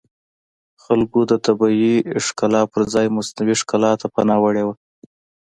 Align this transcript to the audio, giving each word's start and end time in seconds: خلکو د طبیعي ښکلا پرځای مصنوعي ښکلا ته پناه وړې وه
خلکو 0.83 1.19
د 1.31 1.33
طبیعي 1.45 1.95
ښکلا 2.25 2.61
پرځای 2.73 3.07
مصنوعي 3.15 3.55
ښکلا 3.61 3.91
ته 4.01 4.07
پناه 4.15 4.39
وړې 4.41 4.63
وه 4.67 4.75